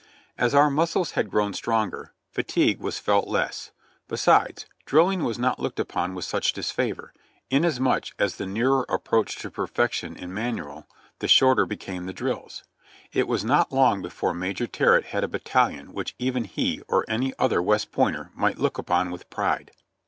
As 0.35 0.55
our 0.55 0.71
muscles 0.71 1.11
had 1.11 1.29
grown 1.29 1.53
stronger, 1.53 2.11
fatigue 2.31 2.79
was 2.79 2.97
felt 2.97 3.27
less; 3.27 3.69
besides, 4.07 4.65
drilling 4.87 5.23
was 5.23 5.37
not 5.37 5.59
looked 5.59 5.79
upon 5.79 6.15
with 6.15 6.25
such 6.25 6.53
disfavor, 6.53 7.13
inasmuch 7.51 8.05
as 8.17 8.37
the 8.37 8.47
nearer 8.47 8.83
approach 8.89 9.35
to 9.35 9.51
perfection 9.51 10.15
in 10.15 10.33
manual 10.33 10.87
the 11.19 11.27
shorter 11.27 11.67
became 11.67 12.07
the 12.07 12.13
drills. 12.13 12.63
It 13.13 13.27
was 13.27 13.45
not 13.45 13.71
long 13.71 14.01
before 14.01 14.33
Major 14.33 14.65
Terrett 14.65 15.05
had 15.13 15.23
a 15.23 15.27
battalion 15.27 15.93
which 15.93 16.15
even 16.17 16.45
he 16.45 16.81
or 16.87 17.05
any 17.07 17.31
other 17.37 17.61
West 17.61 17.91
Pointer 17.91 18.31
might 18.33 18.57
look 18.57 18.79
upon 18.79 19.11
with 19.11 19.29
pride. 19.29 19.69